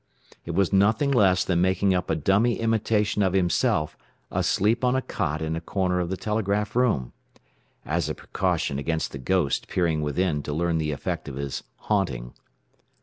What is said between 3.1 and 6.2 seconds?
of himself asleep on a cot in a corner of the